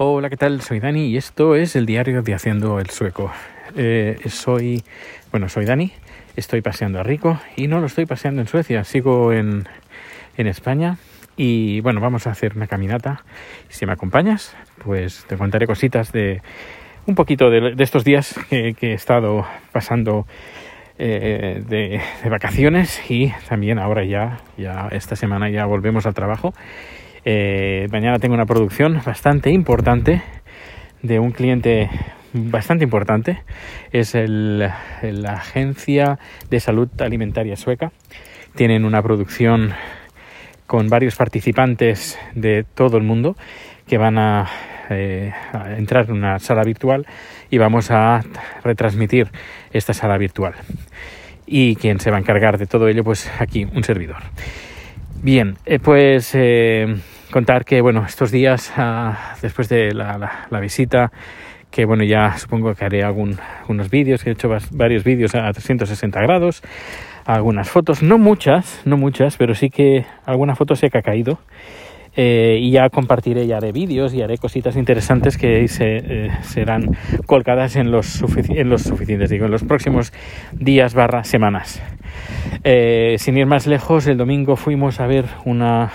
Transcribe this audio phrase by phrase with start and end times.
[0.00, 0.60] Hola, ¿qué tal?
[0.60, 3.32] Soy Dani y esto es el diario de Haciendo el Sueco.
[3.76, 4.84] Eh, soy,
[5.32, 5.90] bueno, soy Dani,
[6.36, 9.66] estoy paseando a Rico y no lo estoy paseando en Suecia, sigo en,
[10.36, 10.98] en España
[11.36, 13.24] y bueno, vamos a hacer una caminata.
[13.70, 16.42] Si me acompañas, pues te contaré cositas de
[17.06, 20.28] un poquito de, estos días que, he estado pasando
[20.96, 26.54] eh, de, de, vacaciones y también ahora ya, ya esta semana ya volvemos al trabajo.
[27.24, 30.22] Eh, mañana tengo una producción bastante importante
[31.02, 31.90] de un cliente
[32.32, 33.42] bastante importante.
[33.92, 36.18] Es la Agencia
[36.50, 37.92] de Salud Alimentaria Sueca.
[38.54, 39.72] Tienen una producción
[40.66, 43.36] con varios participantes de todo el mundo
[43.86, 44.46] que van a,
[44.90, 47.06] eh, a, entrar en una sala virtual
[47.50, 48.20] y vamos a
[48.62, 49.28] retransmitir
[49.72, 50.54] esta sala virtual.
[51.46, 54.18] Y quien se va a encargar de todo ello, pues aquí un servidor.
[55.22, 56.96] Bien, eh, pues eh,
[57.32, 61.10] contar que bueno, estos días ah, después de la, visita,
[61.72, 65.52] que bueno, ya supongo que haré algún, algunos vídeos, que he hecho varios vídeos a
[65.52, 66.62] 360 grados,
[67.24, 71.40] algunas fotos, no muchas, no muchas, pero sí que alguna foto que ha caído.
[72.16, 76.96] Eh, y ya compartiré y haré vídeos y haré cositas interesantes que se, eh, serán
[77.26, 80.12] colgadas en los, en los suficientes, digo, en los próximos
[80.52, 81.80] días barra semanas.
[82.64, 85.92] Eh, sin ir más lejos, el domingo fuimos a ver una,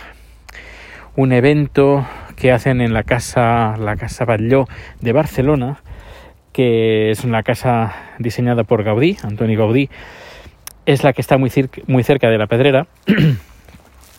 [1.16, 2.06] un evento
[2.36, 4.68] que hacen en la casa, la casa Batlló
[5.02, 5.82] de Barcelona,
[6.52, 9.90] que es una casa diseñada por Gaudí, Antoni Gaudí,
[10.86, 11.52] es la que está muy,
[11.88, 12.88] muy cerca de la Pedrera.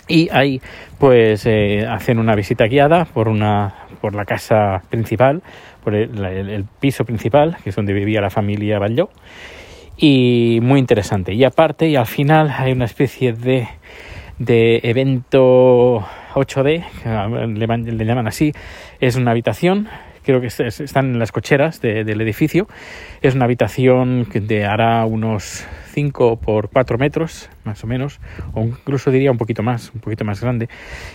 [0.09, 0.61] y ahí
[0.99, 5.43] pues eh, hacen una visita guiada por una por la casa principal
[5.83, 9.09] por el, el, piso principal que es donde vivía la familia Batlló
[9.97, 11.35] y muy interesante.
[11.35, 13.69] Y aparte, y al final hay una especie de,
[14.39, 16.85] de evento 8D,
[17.55, 18.53] le, le, llaman así,
[19.01, 19.89] es una habitación,
[20.25, 22.67] creo que están en las cocheras de, del edificio,
[23.23, 28.21] es una habitación que de hará unos 5 por 4 metros, más o menos,
[28.55, 30.69] o incluso diría un poquito más, un poquito más grande,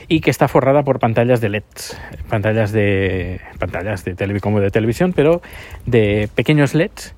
[0.08, 2.00] y que está forrada por pantallas de LEDs,
[2.30, 5.42] pantallas de pantallas de tele, como de televisión, pero
[5.86, 7.14] de pequeños LEDs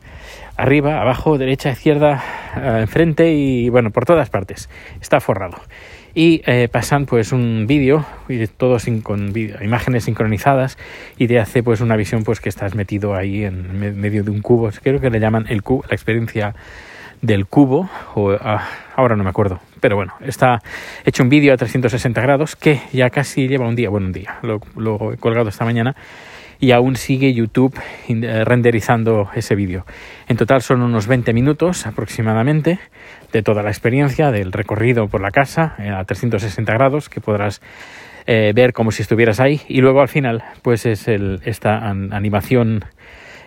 [0.58, 2.24] arriba, abajo, derecha, izquierda,
[2.56, 4.70] eh, enfrente y bueno, por todas partes.
[5.02, 5.58] Está forrado.
[6.14, 10.78] Y eh, pasan pues un vídeo, y todo sin, con video, imágenes sincronizadas
[11.18, 14.42] y te hace pues una visión pues que estás metido ahí en medio de un
[14.42, 14.70] cubo.
[14.84, 16.56] Creo que le llaman el cubo, la experiencia
[17.22, 19.60] del cubo, o ah, ahora no me acuerdo.
[19.80, 20.62] Pero bueno, está
[21.06, 24.38] hecho un vídeo a 360 grados que ya casi lleva un día, bueno, un día,
[24.42, 25.96] lo, lo he colgado esta mañana
[26.62, 27.78] y aún sigue YouTube
[28.08, 29.84] eh, renderizando ese vídeo.
[30.30, 32.80] En total son unos 20 minutos aproximadamente
[33.34, 37.62] de toda la experiencia del recorrido por la casa eh, a 360 grados que podrás
[38.28, 42.14] eh, ver como si estuvieras ahí y luego al final pues es el, esta an
[42.14, 42.86] animación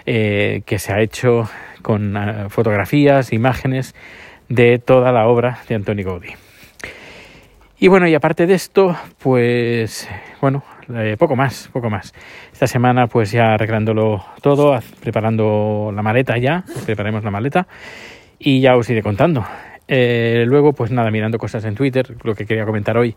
[0.05, 1.49] que se ha hecho
[1.81, 2.15] con
[2.51, 3.95] fotografías, imágenes
[4.51, 6.35] de toda la obra de Antonio Gaudí.
[7.79, 10.09] Y bueno, y aparte de esto, pues
[10.41, 10.63] bueno,
[10.95, 12.15] eh, poco más, poco más.
[12.53, 17.67] Esta semana pues ya arreglándolo todo, preparando la maleta ya, preparemos la maleta
[18.39, 19.45] y ya os iré contando.
[19.89, 23.17] Eh, luego pues nada, mirando cosas en Twitter, lo que quería comentar hoy,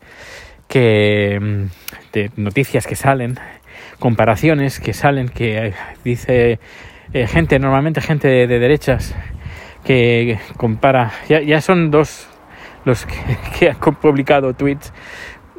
[0.67, 3.37] que mm, de noticias que salen,
[3.99, 5.73] comparaciones que salen, que
[6.03, 6.59] dice
[7.13, 9.15] eh, gente, normalmente gente de, de derechas,
[9.83, 12.27] que compara, ya, ya son dos
[12.87, 13.05] los
[13.59, 14.91] que, han publicado tweets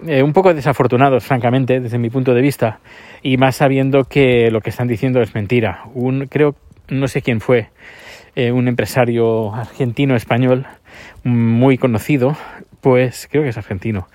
[0.06, 2.80] eh, un poco desafortunados, francamente, desde mi punto de vista,
[3.22, 5.82] y más sabiendo que lo que están diciendo es mentira.
[5.94, 6.54] Un, creo,
[6.88, 7.68] no sé quién fue,
[8.36, 10.66] eh, un empresario argentino español
[11.24, 12.36] muy conocido,
[12.80, 14.06] pues creo que es argentino,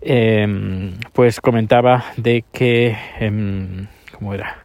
[0.00, 0.46] eh,
[1.12, 4.64] pues comentaba de que, eh, ¿cómo era?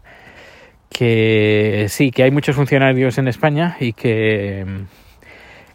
[0.89, 4.65] Que sí, que hay muchos funcionarios en España y que,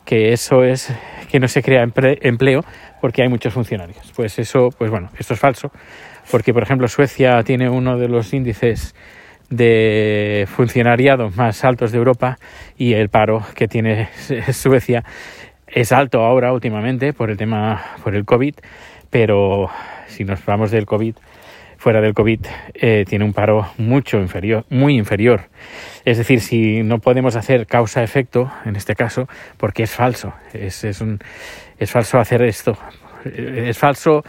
[0.05, 0.93] que eso es
[1.33, 2.63] que no se crea empleo
[3.01, 4.13] porque hay muchos funcionarios.
[4.15, 5.73] Pues eso, pues bueno, esto es falso,
[6.31, 8.95] porque por ejemplo Suecia tiene uno de los índices
[9.49, 12.39] de funcionariado más altos de Europa
[12.77, 14.11] y el paro que tiene
[14.53, 15.05] Suecia
[15.67, 18.57] es alto ahora últimamente por el tema por el COVID,
[19.09, 19.71] pero
[20.09, 21.15] si nos vamos del COVID
[21.83, 25.49] fuera del COVID eh, tiene un paro mucho inferior, muy inferior.
[26.05, 31.01] Es decir, si no podemos hacer causa-efecto, en este caso, porque es falso, es, es,
[31.01, 31.19] un,
[31.81, 32.79] es falso hacer esto,
[33.25, 34.23] es falso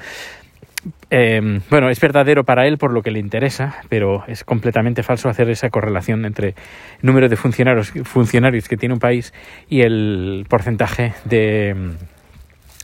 [1.11, 5.29] eh, bueno, es verdadero para él por lo que le interesa, pero es completamente falso
[5.29, 6.55] hacer esa correlación entre
[7.03, 9.31] número de funcionarios, funcionarios que tiene un país
[9.69, 11.93] y el porcentaje de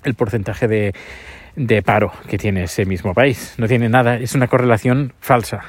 [0.04, 0.94] el porcentaje de,
[1.60, 3.54] de paro que tiene ese mismo país.
[3.58, 5.66] No tiene nada, es una correlación falsa.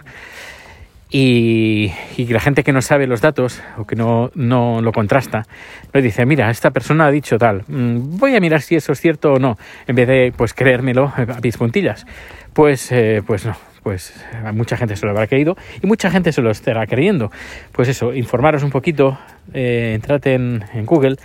[1.10, 5.46] Y, la gente que no sabe los datos o que no, no lo contrasta,
[5.92, 9.00] no dice, mira, esta persona ha dicho tal, mm, voy a mirar si eso es
[9.00, 9.58] cierto o no,
[9.88, 12.06] en vez de pues creérmelo a pis puntillas.
[12.52, 14.14] Pues, eh, pues no, pues
[14.52, 17.32] mucha gente se lo habrá creído y mucha gente se lo estará creyendo.
[17.72, 19.18] Pues eso, informaros un poquito,
[19.52, 21.16] eh, en, en, Google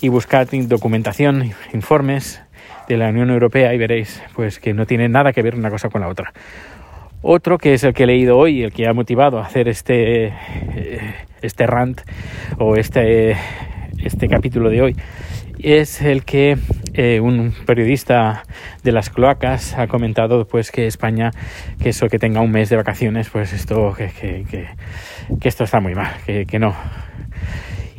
[0.00, 2.40] y buscad documentación, informes
[2.88, 5.88] de la Unión Europea y veréis pues que no tiene nada que ver una cosa
[5.88, 6.32] con la otra.
[7.22, 10.26] Otro que es el que he leído hoy, el que ha motivado a hacer este,
[10.26, 12.02] eh, este rant
[12.58, 13.36] o este,
[13.98, 14.96] este capítulo de hoy,
[15.58, 16.58] es el que
[16.92, 18.42] eh, un periodista
[18.82, 21.30] de las cloacas ha comentado pues que España
[21.82, 24.44] que eso que tenga un mes de vacaciones pues esto que, que,
[25.40, 26.74] que, esto está muy mal que, que, no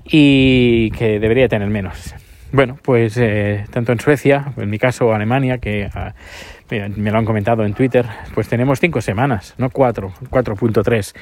[0.05, 2.13] y que debería tener menos
[2.55, 6.13] bueno pues eh, tanto en Suecia en mi caso Alemania que ah,
[6.69, 11.13] me lo han comentado en Twitter, pues tenemos cinco semanas, no cuatro, 4.3.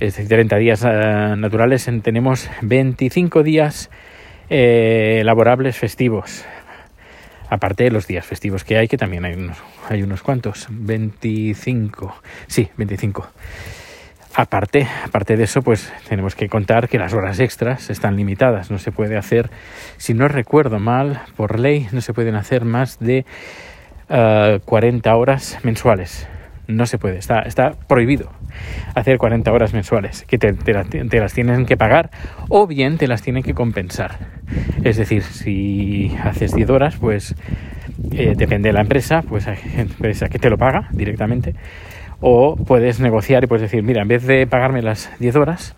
[0.00, 3.90] Es decir, 30 días eh, naturales, tenemos 25 días
[4.50, 6.44] eh, laborables festivos.
[7.48, 9.58] Aparte de los días festivos que hay, que también hay unos,
[9.88, 12.14] hay unos cuantos, 25,
[12.46, 13.28] sí, 25.
[14.42, 18.72] Aparte, aparte de eso, pues tenemos que contar que las horas extras están limitadas.
[18.72, 19.50] No se puede hacer,
[19.98, 23.24] si no recuerdo mal, por ley, no se pueden hacer más de
[24.08, 26.28] 40 eh, horas mensuales.
[26.66, 28.32] No se puede, está, está prohibido
[28.96, 32.10] hacer 40 horas mensuales, que te, las tienen que pagar
[32.48, 34.18] o bien te las tienen que compensar.
[34.82, 37.36] Es decir, si haces 10 horas, pues
[38.10, 41.54] eh, depende de la empresa, pues hay empresa que te lo paga directamente,
[42.22, 45.74] o puedes negociar y puedes decir, mira, en vez de pagarme las 10 horas,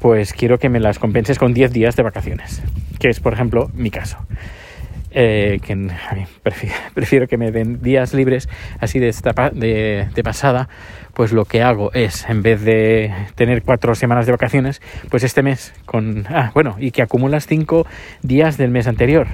[0.00, 2.62] pues quiero que me las compenses con 10 días de vacaciones,
[2.98, 4.16] que es, por ejemplo, mi caso.
[5.14, 5.74] Eh, que
[6.94, 8.48] prefiero, que me den días libres
[8.80, 10.68] así de, de, pasada,
[11.14, 14.80] pues lo que hago es, en vez de tener cuatro semanas de vacaciones,
[15.10, 16.24] pues este mes con...
[16.28, 17.86] Ah, bueno, y que acumulas cinco
[18.22, 19.26] días del mes anterior,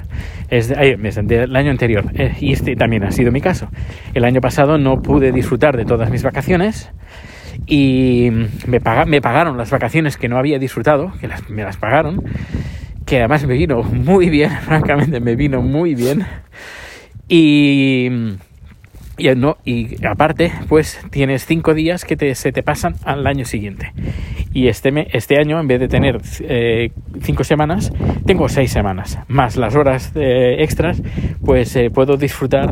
[0.50, 3.68] es del año anterior, eh, y este también ha sido mi caso.
[4.14, 6.90] El año pasado no pude disfrutar de todas mis vacaciones,
[7.66, 8.30] y
[8.66, 12.22] me, me pagaron las vacaciones que no había disfrutado, que me las pagaron,
[13.08, 16.26] que además me vino muy bien, francamente me vino muy bien.
[17.28, 18.08] Y,
[19.16, 23.92] y, no, y aparte, pues tienes cinco días que se te pasan al año siguiente.
[24.52, 26.90] Y este, este año, en vez de tener eh,
[27.20, 27.92] cinco semanas,
[28.26, 29.18] tengo seis semanas.
[29.28, 31.02] Más las horas eh, extras,
[31.44, 32.70] pues eh, puedo disfrutar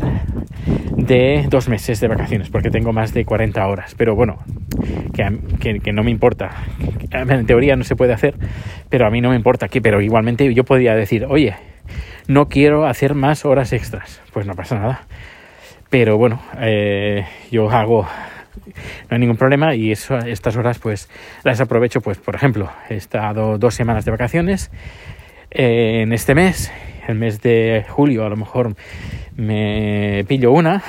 [0.95, 3.95] de dos meses de vacaciones, porque tengo más de 40 horas.
[3.95, 4.37] Pero bueno,
[5.13, 6.51] que, que, no me importa.
[7.11, 8.35] En teoría no se puede hacer,
[8.89, 9.81] pero a mí no me importa aquí.
[9.81, 11.55] Pero igualmente yo podría decir, oye,
[12.27, 14.21] no quiero hacer más horas extras.
[14.33, 15.01] Pues no pasa nada.
[15.89, 21.09] Pero bueno, eh, yo hago, no hay ningún problema y eso, estas horas pues
[21.43, 22.01] las aprovecho.
[22.01, 24.71] Pues por ejemplo, he estado dos semanas de vacaciones
[25.51, 26.71] eh, en este mes.
[27.07, 28.75] El mes de julio a lo mejor
[29.37, 30.83] me pillo una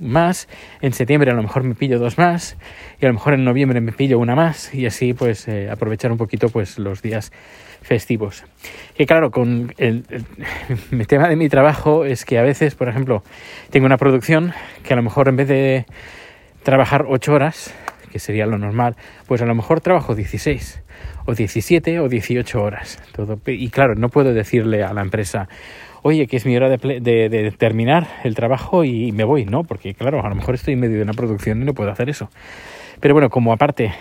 [0.00, 0.48] más,
[0.80, 2.56] en septiembre a lo mejor me pillo dos más
[3.00, 6.12] y a lo mejor en noviembre me pillo una más y así pues eh, aprovechar
[6.12, 7.32] un poquito pues los días
[7.82, 8.44] festivos.
[8.98, 10.04] Y claro, con el,
[10.90, 13.22] el, tema de mi trabajo es que a veces, por ejemplo,
[13.70, 14.52] tengo una producción
[14.82, 15.86] que a lo mejor en vez de
[16.62, 17.72] trabajar ocho horas,
[18.10, 18.96] que sería lo normal,
[19.26, 20.82] pues a lo mejor trabajo 16
[21.26, 22.98] o 17 o 18 horas.
[23.12, 25.48] Todo, y claro, no puedo decirle a la empresa,
[26.06, 29.64] oye, que es mi hora de, terminar el trabajo y me voy, ¿no?
[29.64, 32.08] Porque claro, a lo mejor estoy en medio de una producción y no puedo hacer
[32.08, 32.30] eso.
[33.00, 33.92] Pero bueno, como aparte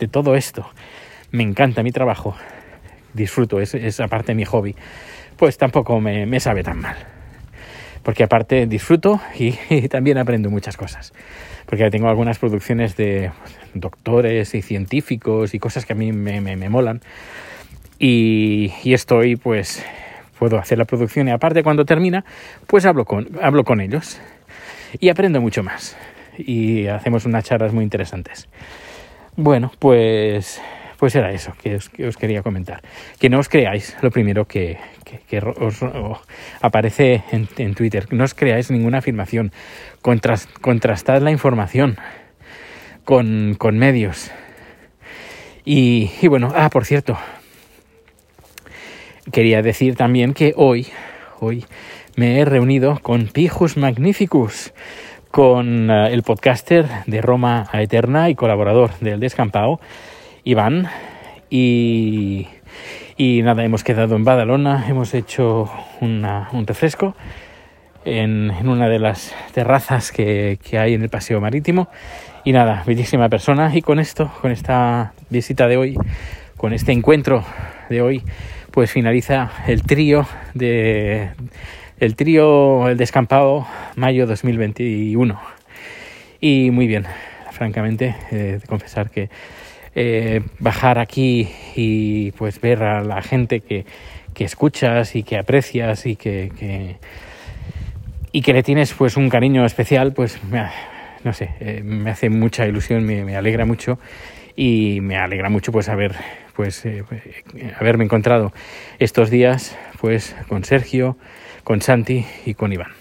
[0.00, 0.68] de todo esto,
[1.30, 2.34] me encanta mi trabajo,
[3.14, 4.74] disfruto, es, aparte mi hobby,
[5.36, 6.96] pues tampoco me, sabe tan mal.
[8.02, 9.52] Porque aparte disfruto y,
[9.88, 11.12] también aprendo muchas cosas.
[11.66, 13.30] Porque tengo algunas producciones de
[13.72, 17.02] doctores y científicos y cosas que a mí me, me, molan.
[18.00, 19.84] Y, y estoy pues
[20.42, 22.24] puedo hacer la producción y aparte cuando termina,
[22.66, 24.20] pues hablo con, hablo con ellos
[24.98, 25.96] y aprendo mucho más
[26.36, 28.48] y hacemos unas charlas muy interesantes.
[29.36, 30.60] Bueno, pues,
[30.98, 32.80] pues era eso que os, quería comentar.
[33.20, 34.78] Que no os creáis lo primero que,
[35.60, 35.78] os,
[36.60, 38.12] aparece en, Twitter.
[38.12, 39.52] No os creáis ninguna afirmación.
[40.00, 41.98] contrastad la información
[43.04, 44.32] con, con medios.
[45.64, 47.16] Y, y bueno, ah, por cierto,
[49.30, 50.88] Quería decir también que hoy,
[51.38, 51.64] hoy
[52.16, 54.72] me he reunido con Pijus Magnificus,
[55.30, 59.78] con eh, el podcaster de Roma a Eterna y colaborador del Descampado,
[60.42, 60.88] Iván,
[61.50, 62.48] y,
[63.18, 67.14] nada, hemos quedado en Badalona, hemos hecho un refresco
[68.04, 71.88] en, una de las terrazas que hay en el paseo marítimo
[72.42, 73.70] Y nada, bellísima persona.
[73.72, 75.96] Y con esto, con esta visita de hoy,
[76.56, 77.44] con este encuentro
[77.88, 78.22] de hoy,
[78.72, 81.30] pues finaliza el trío de
[82.00, 85.38] el trío El Descampado mayo 2021.
[86.40, 87.04] Y muy bien,
[87.52, 89.28] francamente, de confesar que
[89.94, 93.84] eh, bajar aquí y pues ver a la gente que,
[94.34, 96.96] que escuchas y que aprecias y que, que,
[98.32, 100.66] y que le tienes pues un cariño especial, pues me,
[101.24, 103.98] no sé, eh, me hace mucha ilusión, me, me, alegra mucho
[104.56, 106.16] y me alegra mucho pues haber
[106.54, 107.04] pues eh,
[107.78, 108.52] haberme encontrado
[108.98, 111.16] estos días pues con Sergio,
[111.64, 112.92] con Santi y con Iván.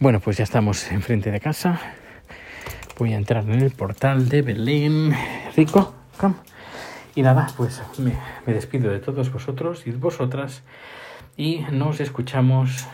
[0.00, 1.80] Bueno, pues ya estamos enfrente de casa.
[2.98, 5.14] Voy a entrar en el portal de Belén.
[5.56, 5.94] Rico.
[7.14, 8.12] Y nada, pues me,
[8.46, 10.62] me despido de todos vosotros y vosotras
[11.36, 12.86] y nos escuchamos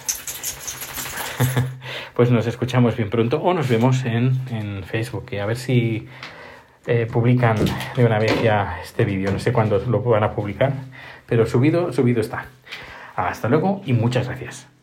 [2.15, 6.07] pues nos escuchamos bien pronto o nos vemos en, en Facebook a ver si
[6.87, 7.57] eh, publican
[7.97, 9.31] de una vez ya este vídeo.
[9.31, 10.73] No sé cuándo lo van a publicar,
[11.27, 12.47] pero subido, subido está.
[13.17, 14.74] Hasta luego y muchas gracias.